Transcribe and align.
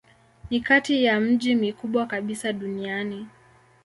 Ni 0.49 0.59
kati 0.59 1.03
ya 1.03 1.19
miji 1.19 1.55
mikubwa 1.55 2.05
kabisa 2.05 2.53
duniani. 2.53 3.27